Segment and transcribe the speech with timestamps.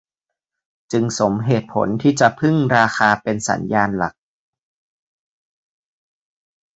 [0.91, 4.13] จึงสมเหตุผลที่จะพึ่งราคาเป็นสัญญาณหลัก